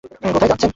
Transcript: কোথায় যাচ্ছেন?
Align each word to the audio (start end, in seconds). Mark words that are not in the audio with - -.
কোথায় 0.03 0.49
যাচ্ছেন? 0.51 0.69